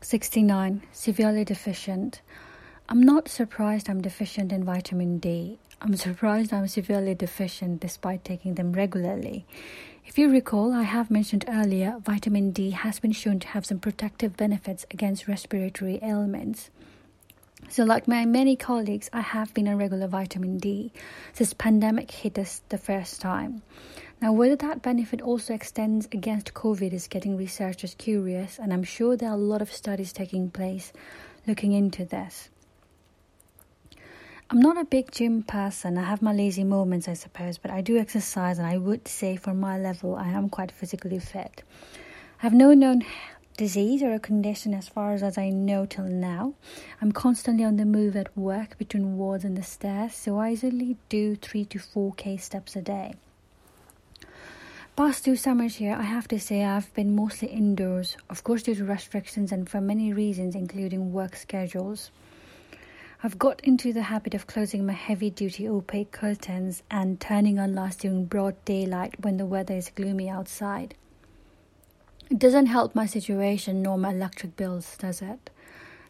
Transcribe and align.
69. 0.00 0.82
Severely 0.92 1.44
deficient. 1.44 2.20
I'm 2.88 3.02
not 3.02 3.28
surprised 3.28 3.90
I'm 3.90 4.00
deficient 4.00 4.52
in 4.52 4.62
vitamin 4.64 5.18
D. 5.18 5.58
I'm 5.82 5.96
surprised 5.96 6.52
I'm 6.52 6.68
severely 6.68 7.14
deficient 7.14 7.80
despite 7.80 8.24
taking 8.24 8.54
them 8.54 8.72
regularly. 8.72 9.44
If 10.06 10.16
you 10.16 10.30
recall, 10.30 10.72
I 10.72 10.84
have 10.84 11.10
mentioned 11.10 11.44
earlier, 11.48 11.96
vitamin 12.00 12.52
D 12.52 12.70
has 12.70 13.00
been 13.00 13.12
shown 13.12 13.40
to 13.40 13.48
have 13.48 13.66
some 13.66 13.80
protective 13.80 14.36
benefits 14.36 14.86
against 14.90 15.28
respiratory 15.28 15.98
ailments. 16.00 16.70
So, 17.68 17.84
like 17.84 18.06
my 18.06 18.24
many 18.24 18.54
colleagues, 18.56 19.10
I 19.12 19.20
have 19.20 19.52
been 19.52 19.68
on 19.68 19.76
regular 19.76 20.06
vitamin 20.06 20.58
D 20.58 20.92
since 21.32 21.52
pandemic 21.52 22.10
hit 22.10 22.38
us 22.38 22.62
the 22.68 22.78
first 22.78 23.20
time. 23.20 23.62
Now, 24.20 24.32
whether 24.32 24.56
that 24.56 24.82
benefit 24.82 25.22
also 25.22 25.54
extends 25.54 26.06
against 26.10 26.52
COVID 26.52 26.92
is 26.92 27.06
getting 27.06 27.36
researchers 27.36 27.94
curious, 27.94 28.58
and 28.58 28.72
I'm 28.72 28.82
sure 28.82 29.16
there 29.16 29.30
are 29.30 29.36
a 29.36 29.36
lot 29.36 29.62
of 29.62 29.72
studies 29.72 30.12
taking 30.12 30.50
place 30.50 30.92
looking 31.46 31.70
into 31.70 32.04
this. 32.04 32.48
I'm 34.50 34.58
not 34.58 34.76
a 34.76 34.84
big 34.84 35.12
gym 35.12 35.44
person. 35.44 35.96
I 35.96 36.02
have 36.02 36.20
my 36.20 36.32
lazy 36.32 36.64
moments, 36.64 37.06
I 37.06 37.12
suppose, 37.12 37.58
but 37.58 37.70
I 37.70 37.80
do 37.80 37.96
exercise, 37.96 38.58
and 38.58 38.66
I 38.66 38.76
would 38.76 39.06
say 39.06 39.36
for 39.36 39.54
my 39.54 39.78
level, 39.78 40.16
I 40.16 40.30
am 40.30 40.48
quite 40.48 40.72
physically 40.72 41.20
fit. 41.20 41.62
I 42.40 42.42
have 42.42 42.54
no 42.54 42.74
known 42.74 43.04
disease 43.56 44.02
or 44.02 44.14
a 44.14 44.18
condition 44.18 44.74
as 44.74 44.88
far 44.88 45.12
as 45.12 45.38
I 45.38 45.50
know 45.50 45.86
till 45.86 46.06
now. 46.06 46.54
I'm 47.00 47.12
constantly 47.12 47.62
on 47.62 47.76
the 47.76 47.84
move 47.84 48.16
at 48.16 48.36
work 48.36 48.78
between 48.78 49.16
wards 49.16 49.44
and 49.44 49.56
the 49.56 49.62
stairs, 49.62 50.14
so 50.14 50.38
I 50.38 50.48
usually 50.48 50.96
do 51.08 51.36
3 51.36 51.64
to 51.66 51.78
4k 51.78 52.40
steps 52.40 52.74
a 52.74 52.82
day. 52.82 53.14
Past 54.98 55.24
two 55.24 55.36
summers 55.36 55.76
here, 55.76 55.94
I 55.94 56.02
have 56.02 56.26
to 56.26 56.40
say 56.40 56.64
I've 56.64 56.92
been 56.92 57.14
mostly 57.14 57.46
indoors, 57.46 58.16
of 58.28 58.42
course, 58.42 58.64
due 58.64 58.74
to 58.74 58.84
restrictions 58.84 59.52
and 59.52 59.70
for 59.70 59.80
many 59.80 60.12
reasons, 60.12 60.56
including 60.56 61.12
work 61.12 61.36
schedules. 61.36 62.10
I've 63.22 63.38
got 63.38 63.60
into 63.60 63.92
the 63.92 64.02
habit 64.02 64.34
of 64.34 64.48
closing 64.48 64.84
my 64.84 64.94
heavy 64.94 65.30
duty 65.30 65.68
opaque 65.68 66.10
curtains 66.10 66.82
and 66.90 67.20
turning 67.20 67.60
on 67.60 67.76
lights 67.76 67.94
during 67.94 68.24
broad 68.24 68.56
daylight 68.64 69.14
when 69.20 69.36
the 69.36 69.46
weather 69.46 69.74
is 69.74 69.92
gloomy 69.94 70.28
outside. 70.28 70.96
It 72.28 72.40
doesn't 72.40 72.66
help 72.66 72.96
my 72.96 73.06
situation 73.06 73.82
nor 73.82 73.98
my 73.98 74.10
electric 74.10 74.56
bills, 74.56 74.96
does 74.98 75.22
it? 75.22 75.48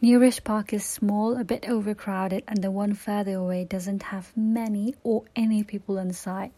Nearest 0.00 0.42
park 0.42 0.72
is 0.72 0.84
small, 0.84 1.36
a 1.36 1.44
bit 1.44 1.68
overcrowded, 1.68 2.42
and 2.48 2.60
the 2.60 2.72
one 2.72 2.94
further 2.94 3.34
away 3.34 3.64
doesn't 3.64 4.02
have 4.02 4.36
many 4.36 4.96
or 5.04 5.22
any 5.36 5.62
people 5.62 5.98
inside. 5.98 6.50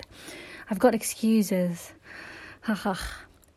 I've 0.71 0.78
got 0.78 0.94
excuses. 0.94 1.93
Haha. 2.64 2.94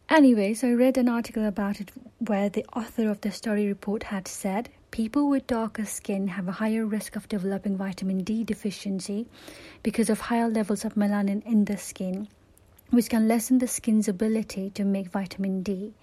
Anyways, 0.09 0.65
I 0.65 0.71
read 0.71 0.97
an 0.97 1.07
article 1.07 1.45
about 1.45 1.79
it 1.79 1.93
where 2.17 2.49
the 2.49 2.65
author 2.75 3.09
of 3.09 3.21
the 3.21 3.31
story 3.31 3.65
report 3.65 4.03
had 4.03 4.27
said 4.27 4.67
people 4.91 5.29
with 5.29 5.47
darker 5.47 5.85
skin 5.85 6.27
have 6.27 6.49
a 6.49 6.59
higher 6.59 6.85
risk 6.85 7.15
of 7.15 7.29
developing 7.29 7.77
vitamin 7.77 8.25
D 8.25 8.43
deficiency 8.43 9.25
because 9.81 10.09
of 10.09 10.19
higher 10.19 10.49
levels 10.49 10.83
of 10.83 10.95
melanin 10.95 11.41
in 11.45 11.63
the 11.63 11.77
skin, 11.77 12.27
which 12.89 13.07
can 13.09 13.29
lessen 13.29 13.59
the 13.59 13.67
skin's 13.69 14.09
ability 14.09 14.71
to 14.71 14.83
make 14.83 15.07
vitamin 15.07 15.63
D. 15.63 15.93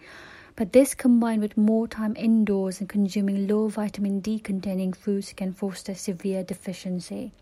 But 0.57 0.73
this 0.73 0.95
combined 0.95 1.43
with 1.43 1.59
more 1.59 1.87
time 1.87 2.17
indoors 2.17 2.81
and 2.81 2.89
consuming 2.89 3.47
low 3.47 3.69
vitamin 3.69 4.21
D 4.21 4.39
containing 4.39 4.95
foods 4.95 5.35
can 5.35 5.53
foster 5.53 5.95
severe 5.95 6.43
deficiency. 6.43 7.33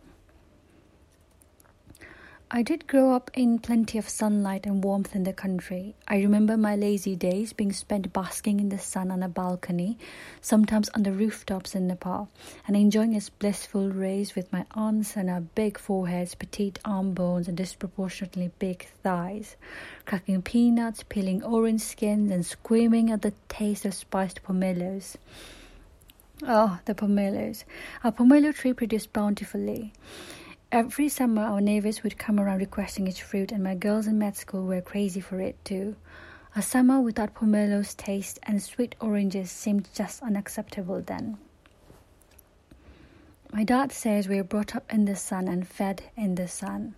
I 2.55 2.61
did 2.61 2.87
grow 2.87 3.15
up 3.15 3.31
in 3.33 3.61
plenty 3.61 3.97
of 3.97 4.11
sunlight 4.11 4.67
and 4.67 4.85
warmth 4.85 5.17
in 5.17 5.25
the 5.25 5.33
country. 5.33 5.95
I 6.07 6.17
remember 6.17 6.59
my 6.59 6.77
lazy 6.77 7.17
days 7.17 7.55
being 7.55 7.73
spent 7.73 8.13
basking 8.13 8.61
in 8.61 8.69
the 8.69 8.79
sun 8.79 9.11
on 9.11 9.23
a 9.23 9.29
balcony, 9.29 9.97
sometimes 10.43 10.91
on 10.91 11.03
the 11.03 11.13
rooftops 11.13 11.75
in 11.75 11.87
Nepal, 11.87 12.29
and 12.67 12.77
enjoying 12.77 13.15
its 13.15 13.31
blissful 13.31 13.89
rays 13.89 14.35
with 14.35 14.53
my 14.53 14.67
aunts 14.73 15.17
and 15.17 15.31
our 15.31 15.41
big 15.41 15.79
foreheads, 15.79 16.35
petite 16.35 16.79
arm 16.85 17.15
bones, 17.15 17.49
and 17.49 17.57
disproportionately 17.57 18.51
big 18.59 18.87
thighs, 19.03 19.57
cracking 20.05 20.43
peanuts, 20.43 21.05
peeling 21.09 21.43
orange 21.43 21.81
skins, 21.81 22.31
and 22.31 22.45
screaming 22.45 23.11
at 23.11 23.23
the 23.23 23.33
taste 23.49 23.87
of 23.87 23.95
spiced 23.95 24.43
pomelos. 24.43 25.17
Oh, 26.43 26.81
the 26.85 26.95
pomelos. 26.95 27.65
Our 28.05 28.13
pomelo 28.13 28.55
tree 28.55 28.75
produced 28.75 29.15
bountifully. 29.15 29.95
Every 30.73 31.11
summer, 31.11 31.43
our 31.43 31.61
neighbors 31.61 32.03
would 32.03 32.17
come 32.17 32.41
around 32.41 32.61
requesting 32.61 33.07
its 33.07 33.19
fruit, 33.19 33.53
and 33.53 33.63
my 33.63 33.75
girls 33.75 34.07
in 34.07 34.19
med 34.19 34.39
school 34.39 34.65
were 34.65 34.81
crazy 34.81 35.21
for 35.21 35.39
it 35.39 35.63
too. 35.67 35.97
A 36.57 36.63
summer 36.63 36.99
without 36.99 37.35
pomelo's 37.35 37.93
taste 37.93 38.39
and 38.45 38.63
sweet 38.63 38.95
oranges 38.99 39.51
seemed 39.51 39.91
just 39.93 40.23
unacceptable 40.23 41.03
then. 41.03 41.37
My 43.53 43.65
dad 43.65 43.93
says 43.93 44.29
we 44.29 44.37
were 44.37 44.45
brought 44.45 44.75
up 44.75 44.91
in 44.91 45.05
the 45.05 45.15
sun 45.15 45.47
and 45.47 45.69
fed 45.69 46.05
in 46.17 46.37
the 46.37 46.49
sun. 46.49 46.95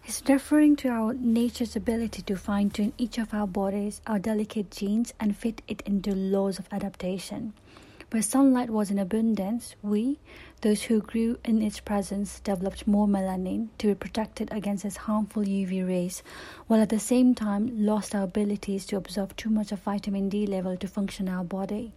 He's 0.00 0.22
referring 0.28 0.76
to 0.76 0.88
our 0.88 1.12
nature's 1.12 1.74
ability 1.74 2.22
to 2.22 2.36
fine 2.36 2.70
tune 2.70 2.92
each 2.98 3.18
of 3.18 3.34
our 3.34 3.48
bodies, 3.48 4.00
our 4.06 4.20
delicate 4.20 4.70
genes, 4.70 5.12
and 5.18 5.36
fit 5.36 5.60
it 5.66 5.80
into 5.80 6.14
laws 6.14 6.60
of 6.60 6.68
adaptation. 6.70 7.52
Where 8.12 8.22
sunlight 8.22 8.70
was 8.70 8.92
in 8.92 9.00
abundance, 9.00 9.74
we, 9.82 10.20
those 10.60 10.84
who 10.84 11.00
grew 11.00 11.40
in 11.44 11.60
its 11.60 11.80
presence, 11.80 12.38
developed 12.38 12.86
more 12.86 13.08
melanin 13.08 13.70
to 13.78 13.88
be 13.88 13.94
protected 13.96 14.48
against 14.52 14.84
its 14.84 14.96
harmful 14.96 15.42
UV 15.42 15.84
rays, 15.86 16.22
while 16.68 16.80
at 16.80 16.90
the 16.90 17.00
same 17.00 17.34
time 17.34 17.68
lost 17.84 18.14
our 18.14 18.22
abilities 18.22 18.86
to 18.86 18.96
absorb 18.96 19.36
too 19.36 19.50
much 19.50 19.72
of 19.72 19.80
vitamin 19.80 20.28
D 20.28 20.46
level 20.46 20.76
to 20.76 20.86
function 20.86 21.28
our 21.28 21.42
body. 21.42 21.92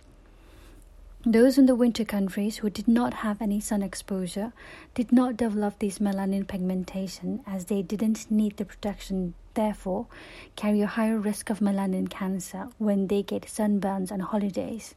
Those 1.28 1.60
in 1.60 1.68
the 1.68 1.76
winter 1.76 2.06
countries 2.06 2.58
who 2.58 2.72
did 2.72 2.88
not 2.88 3.14
have 3.14 3.40
any 3.40 3.60
sun 3.60 3.84
exposure 3.84 4.52
did 4.96 5.12
not 5.12 5.38
develop 5.38 5.78
this 5.78 6.00
melanin 6.00 6.48
pigmentation 6.48 7.44
as 7.46 7.66
they 7.66 7.84
didn't 7.84 8.32
need 8.32 8.58
the 8.58 8.66
protection, 8.66 9.36
therefore, 9.54 10.08
carry 10.56 10.82
a 10.82 10.88
higher 10.88 11.20
risk 11.20 11.52
of 11.52 11.60
melanin 11.60 12.10
cancer 12.10 12.70
when 12.80 13.08
they 13.08 13.22
get 13.22 13.44
sunburns 13.44 14.12
on 14.12 14.22
holidays 14.22 14.96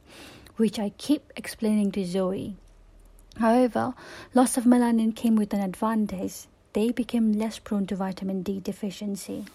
which 0.55 0.79
I 0.79 0.89
keep 0.97 1.31
explaining 1.35 1.91
to 1.93 2.05
Zoe. 2.05 2.55
However, 3.37 3.93
loss 4.33 4.57
of 4.57 4.65
melanin 4.65 5.15
came 5.15 5.35
with 5.35 5.53
an 5.53 5.61
advantage. 5.61 6.47
They 6.73 6.91
became 6.91 7.33
less 7.33 7.59
prone 7.59 7.87
to 7.87 7.95
vitamin 7.95 8.43
D 8.43 8.59
deficiency. 8.59 9.45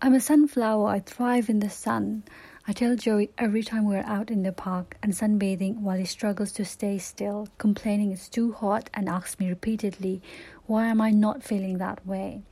I'm 0.00 0.14
a 0.14 0.20
sunflower. 0.20 0.88
I 0.88 1.00
thrive 1.00 1.48
in 1.48 1.60
the 1.60 1.70
sun. 1.70 2.22
I 2.68 2.72
tell 2.72 2.96
Joey 2.96 3.30
every 3.38 3.62
time 3.62 3.84
we're 3.84 4.02
out 4.04 4.30
in 4.30 4.42
the 4.42 4.52
park 4.52 4.96
and 5.02 5.12
sunbathing 5.12 5.80
while 5.80 5.98
he 5.98 6.04
struggles 6.04 6.52
to 6.52 6.64
stay 6.64 6.98
still, 6.98 7.48
complaining 7.58 8.10
it's 8.10 8.28
too 8.28 8.52
hot, 8.52 8.90
and 8.92 9.08
asks 9.08 9.38
me 9.38 9.48
repeatedly, 9.48 10.20
Why 10.66 10.86
am 10.86 11.00
I 11.00 11.12
not 11.12 11.44
feeling 11.44 11.78
that 11.78 12.04
way? 12.06 12.42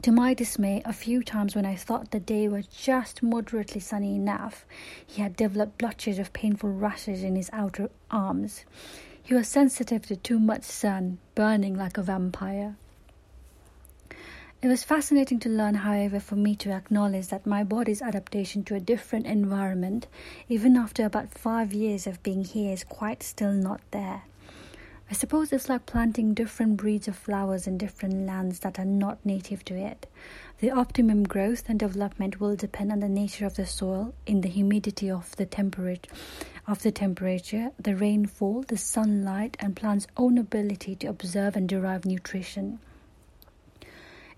To 0.00 0.10
my 0.10 0.34
dismay, 0.34 0.82
a 0.84 0.92
few 0.92 1.22
times 1.22 1.54
when 1.54 1.66
I 1.66 1.76
thought 1.76 2.10
the 2.10 2.18
day 2.18 2.48
was 2.48 2.66
just 2.66 3.22
moderately 3.22 3.80
sunny 3.80 4.16
enough, 4.16 4.64
he 5.06 5.22
had 5.22 5.36
developed 5.36 5.78
blotches 5.78 6.18
of 6.18 6.32
painful 6.32 6.70
rashes 6.70 7.22
in 7.22 7.36
his 7.36 7.50
outer 7.52 7.90
arms. 8.10 8.64
He 9.22 9.34
was 9.34 9.46
sensitive 9.46 10.06
to 10.06 10.16
too 10.16 10.40
much 10.40 10.64
sun, 10.64 11.18
burning 11.36 11.76
like 11.76 11.98
a 11.98 12.02
vampire. 12.02 12.74
It 14.60 14.68
was 14.68 14.82
fascinating 14.82 15.38
to 15.40 15.48
learn, 15.48 15.74
however, 15.74 16.20
for 16.20 16.36
me 16.36 16.56
to 16.56 16.70
acknowledge 16.70 17.28
that 17.28 17.46
my 17.46 17.62
body's 17.62 18.00
adaptation 18.00 18.62
to 18.64 18.76
a 18.76 18.80
different 18.80 19.26
environment, 19.26 20.06
even 20.48 20.76
after 20.76 21.04
about 21.04 21.34
five 21.34 21.72
years 21.72 22.06
of 22.06 22.22
being 22.22 22.44
here, 22.44 22.72
is 22.72 22.84
quite 22.84 23.22
still 23.22 23.52
not 23.52 23.80
there. 23.90 24.22
I 25.12 25.14
suppose 25.14 25.52
it's 25.52 25.68
like 25.68 25.84
planting 25.84 26.32
different 26.32 26.78
breeds 26.78 27.06
of 27.06 27.14
flowers 27.14 27.66
in 27.66 27.76
different 27.76 28.24
lands 28.24 28.60
that 28.60 28.78
are 28.78 28.86
not 28.86 29.18
native 29.26 29.62
to 29.66 29.74
it. 29.74 30.06
The 30.60 30.70
optimum 30.70 31.24
growth 31.24 31.64
and 31.68 31.78
development 31.78 32.40
will 32.40 32.56
depend 32.56 32.90
on 32.90 33.00
the 33.00 33.10
nature 33.10 33.44
of 33.44 33.56
the 33.56 33.66
soil, 33.66 34.14
in 34.24 34.40
the 34.40 34.48
humidity 34.48 35.10
of 35.10 35.36
the 35.36 35.44
temperature, 35.44 36.10
of 36.66 36.82
the 36.82 36.90
temperature, 36.90 37.72
the 37.78 37.94
rainfall, 37.94 38.64
the 38.66 38.78
sunlight, 38.78 39.58
and 39.60 39.76
plants' 39.76 40.06
own 40.16 40.38
ability 40.38 40.96
to 40.96 41.08
observe 41.08 41.56
and 41.56 41.68
derive 41.68 42.06
nutrition. 42.06 42.78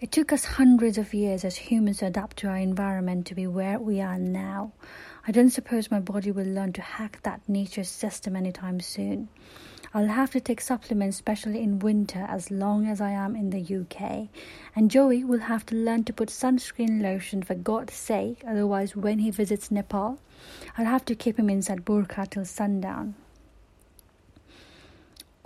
It 0.01 0.11
took 0.11 0.33
us 0.33 0.45
hundreds 0.45 0.99
of 0.99 1.15
years 1.15 1.45
as 1.45 1.55
humans 1.55 1.99
to 1.99 2.07
adapt 2.07 2.39
to 2.39 2.49
our 2.49 2.57
environment 2.57 3.29
to 3.29 3.37
be 3.37 3.47
where 3.47 3.79
we 3.79 4.01
are 4.01 4.19
now. 4.19 4.73
I 5.25 5.31
don't 5.31 5.51
suppose 5.51 5.93
my 5.93 6.01
body 6.01 6.33
will 6.33 6.49
learn 6.49 6.73
to 6.73 6.83
hack 6.83 7.21
that 7.23 7.49
nature's 7.49 7.89
system 7.89 8.35
anytime 8.35 8.81
soon. 8.81 9.29
I'll 9.97 10.09
have 10.09 10.33
to 10.33 10.41
take 10.41 10.61
supplements, 10.61 11.17
especially 11.19 11.63
in 11.63 11.79
winter, 11.79 12.27
as 12.29 12.51
long 12.51 12.89
as 12.89 13.01
I 13.01 13.13
am 13.13 13.37
in 13.37 13.51
the 13.51 13.63
UK. 13.63 14.27
And 14.75 14.91
Joey 14.91 15.23
will 15.23 15.39
have 15.39 15.65
to 15.67 15.77
learn 15.77 16.03
to 16.05 16.13
put 16.13 16.31
sunscreen 16.31 17.01
lotion 17.01 17.45
for 17.45 17.55
God's 17.55 17.95
sake, 17.95 18.43
otherwise, 18.45 18.97
when 18.97 19.21
he 19.21 19.31
visits 19.31 19.71
Nepal, 19.71 20.19
I'll 20.77 20.87
have 20.87 21.05
to 21.05 21.15
keep 21.15 21.39
him 21.39 21.49
inside 21.49 21.85
burqa 21.85 22.29
till 22.29 22.45
sundown. 22.45 23.15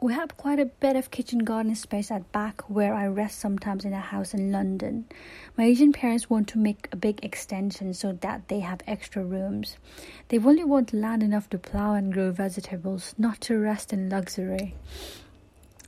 We 0.01 0.15
have 0.15 0.37
quite 0.37 0.61
a 0.61 0.67
bit 0.67 0.95
of 0.95 1.11
kitchen 1.11 1.41
garden 1.41 1.75
space 1.75 2.13
at 2.13 2.31
back 2.31 2.71
where 2.71 2.95
I 2.95 3.09
rest 3.09 3.41
sometimes 3.41 3.85
in 3.85 3.93
a 3.93 3.99
house 3.99 4.33
in 4.33 4.53
London. 4.53 5.07
My 5.57 5.65
Asian 5.65 5.93
parents 5.93 6.31
want 6.31 6.47
to 6.51 6.59
make 6.59 6.87
a 6.93 6.97
big 6.97 7.25
extension 7.25 7.93
so 7.95 8.13
that 8.13 8.47
they 8.47 8.61
have 8.61 8.81
extra 8.87 9.25
rooms. 9.25 9.77
They 10.29 10.39
only 10.39 10.63
want 10.63 10.93
land 10.93 11.25
enough 11.25 11.51
to 11.51 11.59
plow 11.59 11.95
and 11.95 12.13
grow 12.13 12.31
vegetables, 12.31 13.13
not 13.19 13.41
to 13.41 13.59
rest 13.59 13.93
in 13.93 14.09
luxury. 14.09 14.77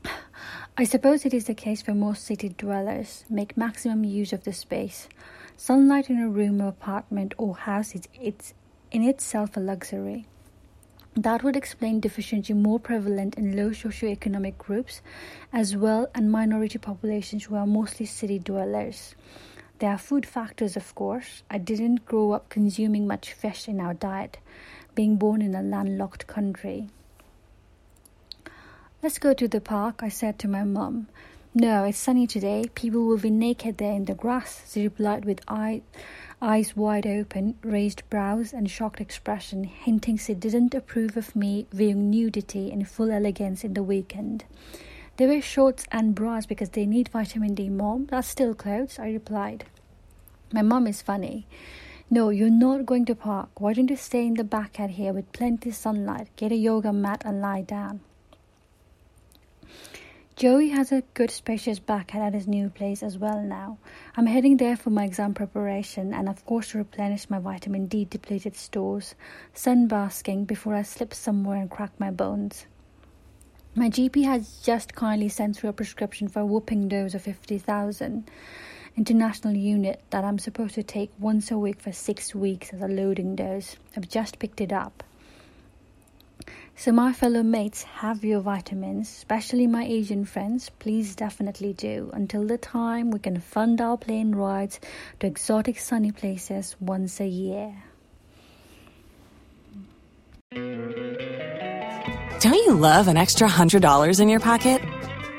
I 0.77 0.83
suppose 0.83 1.25
it 1.25 1.33
is 1.33 1.45
the 1.45 1.55
case 1.55 1.81
for 1.81 1.95
most 1.95 2.25
city 2.25 2.49
dwellers. 2.49 3.25
Make 3.31 3.57
maximum 3.57 4.03
use 4.03 4.33
of 4.33 4.43
the 4.43 4.53
space. 4.53 5.09
Sunlight 5.57 6.11
in 6.11 6.19
a 6.21 6.29
room 6.29 6.61
or 6.61 6.67
apartment 6.67 7.33
or 7.39 7.55
house 7.55 7.95
is 7.95 8.09
it's 8.21 8.55
in 8.91 9.05
itself 9.05 9.57
a 9.57 9.61
luxury. 9.61 10.27
That 11.17 11.43
would 11.43 11.57
explain 11.57 12.01
deficiency 12.01 12.53
more 12.53 12.79
prevalent 12.79 13.35
in 13.35 13.57
low 13.57 13.71
socioeconomic 13.71 14.57
groups 14.59 15.03
as 15.53 15.77
well 15.77 16.09
and 16.15 16.31
minority 16.31 16.79
populations 16.79 17.45
who 17.45 17.57
are 17.57 17.67
mostly 17.67 18.07
city 18.07 18.39
dwellers. 18.39 19.15
There 19.81 19.91
are 19.91 19.99
food 19.99 20.25
factors, 20.25 20.77
of 20.77 20.95
course. 20.95 21.43
I 21.51 21.59
didn't 21.59 22.05
grow 22.05 22.33
up 22.33 22.49
consuming 22.49 23.07
much 23.07 23.33
fish 23.33 23.67
in 23.67 23.81
our 23.81 23.95
diet, 23.95 24.39
being 24.95 25.17
born 25.17 25.43
in 25.43 25.55
a 25.55 25.63
landlocked 25.63 26.27
country. 26.27 26.89
Let's 29.03 29.19
go 29.19 29.33
to 29.35 29.49
the 29.49 29.61
park, 29.61 30.03
I 30.03 30.11
said 30.11 30.39
to 30.41 30.49
my 30.49 30.63
mum. 30.65 31.09
No, 31.55 31.85
it's 31.85 31.99
sunny 31.99 32.27
today. 32.27 32.67
People 32.75 33.07
will 33.07 33.19
be 33.19 33.31
naked 33.31 33.79
there 33.79 33.95
in 33.95 34.05
the 34.05 34.15
grass, 34.15 34.71
she 34.71 34.85
replied 34.85 35.25
with 35.25 35.41
eye, 35.49 35.83
eyes 36.43 36.75
wide 36.75 37.07
open, 37.07 37.55
raised 37.63 38.03
brows, 38.09 38.53
and 38.53 38.71
shocked 38.71 39.01
expression, 39.01 39.65
hinting 39.65 40.17
she 40.17 40.35
didn't 40.35 40.75
approve 40.75 41.17
of 41.17 41.37
me 41.37 41.67
viewing 41.73 42.11
nudity 42.11 42.71
in 42.71 42.85
full 42.85 43.11
elegance 43.11 43.63
in 43.63 43.75
the 43.75 43.83
weekend. 43.83 44.45
They 45.17 45.27
wear 45.27 45.43
shorts 45.43 45.85
and 45.93 46.15
bras 46.15 46.47
because 46.47 46.71
they 46.71 46.87
need 46.87 47.11
vitamin 47.11 47.55
D, 47.55 47.69
mom. 47.69 48.07
That's 48.07 48.29
still 48.29 48.55
clothes, 48.55 48.99
I 48.99 49.11
replied. 49.11 49.67
My 50.53 50.63
mom 50.63 50.87
is 50.87 51.03
funny. 51.03 51.47
No, 52.09 52.31
you're 52.31 52.51
not 52.51 52.87
going 52.87 53.05
to 53.05 53.15
park. 53.15 53.61
Why 53.61 53.75
don't 53.75 53.91
you 53.91 53.97
stay 53.97 54.27
in 54.27 54.35
the 54.35 54.45
backyard 54.45 54.93
here 54.93 55.13
with 55.13 55.31
plenty 55.33 55.71
sunlight? 55.71 56.29
Get 56.37 56.53
a 56.53 56.57
yoga 56.57 56.93
mat 56.93 57.23
and 57.25 57.41
lie 57.41 57.63
down. 57.63 58.01
Joey 60.41 60.71
has 60.71 60.91
a 60.91 61.03
good 61.13 61.31
spacious 61.31 61.79
backyard 61.79 62.29
at 62.29 62.33
his 62.33 62.49
new 62.49 62.71
place 62.71 63.03
as 63.03 63.19
well 63.19 63.43
now. 63.43 63.77
I'm 64.17 64.25
heading 64.25 64.57
there 64.57 64.75
for 64.75 64.89
my 64.89 65.05
exam 65.05 65.35
preparation 65.35 66.15
and 66.15 66.31
of 66.31 66.47
course 66.47 66.71
to 66.71 66.79
replenish 66.79 67.29
my 67.29 67.39
vitamin 67.39 67.89
D 67.89 68.07
depleted 68.07 68.57
stores, 68.57 69.15
sunbasking 69.55 70.47
before 70.47 70.75
I 70.75 70.81
slip 70.81 71.13
somewhere 71.13 71.59
and 71.59 71.71
crack 71.71 71.91
my 71.99 72.11
bones. 72.11 72.65
My 73.75 73.91
GP 73.91 74.25
has 74.25 74.63
just 74.63 74.95
kindly 74.95 75.29
sent 75.29 75.57
through 75.57 75.69
a 75.69 75.75
prescription 75.75 76.27
for 76.27 76.41
a 76.41 76.47
whooping 76.47 76.89
dose 76.89 77.13
of 77.13 77.21
50,000 77.21 78.31
international 78.97 79.55
unit 79.55 80.03
that 80.09 80.25
I'm 80.25 80.39
supposed 80.39 80.75
to 80.77 80.83
take 80.83 81.11
once 81.19 81.51
a 81.51 81.59
week 81.59 81.83
for 81.83 81.93
6 81.93 82.35
weeks 82.35 82.73
as 82.73 82.81
a 82.81 82.89
loading 82.89 83.37
dose. 83.37 83.77
I've 83.95 84.09
just 84.09 84.39
picked 84.39 84.63
it 84.63 84.73
up. 84.73 85.05
So, 86.81 86.93
my 86.93 87.13
fellow 87.13 87.43
mates, 87.43 87.83
have 87.83 88.25
your 88.25 88.41
vitamins, 88.41 89.11
especially 89.11 89.67
my 89.67 89.85
Asian 89.85 90.25
friends. 90.25 90.71
Please 90.79 91.15
definitely 91.15 91.75
do. 91.75 92.09
Until 92.15 92.47
the 92.47 92.57
time 92.57 93.11
we 93.11 93.19
can 93.19 93.39
fund 93.39 93.83
our 93.83 93.99
plane 93.99 94.35
rides 94.35 94.81
to 95.19 95.27
exotic 95.27 95.79
sunny 95.79 96.11
places 96.11 96.77
once 96.81 97.21
a 97.21 97.27
year. 97.27 97.75
Don't 102.41 102.55
you 102.55 102.73
love 102.73 103.09
an 103.09 103.19
extra 103.19 103.47
$100 103.47 104.19
in 104.19 104.31
your 104.31 104.41
pocket? 104.41 104.81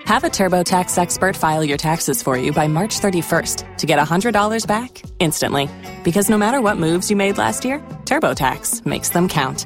Have 0.06 0.24
a 0.24 0.30
TurboTax 0.30 0.96
expert 1.00 1.36
file 1.36 1.64
your 1.64 1.80
taxes 1.80 2.22
for 2.22 2.38
you 2.38 2.54
by 2.54 2.68
March 2.68 3.00
31st 3.00 3.78
to 3.78 3.88
get 3.88 3.98
$100 3.98 4.68
back 4.68 5.02
instantly. 5.18 5.68
Because 6.04 6.30
no 6.30 6.38
matter 6.38 6.62
what 6.62 6.78
moves 6.78 7.10
you 7.10 7.16
made 7.16 7.40
last 7.40 7.66
year, 7.66 7.80
TurboTax 8.06 8.86
makes 8.86 9.10
them 9.10 9.28
count. 9.28 9.66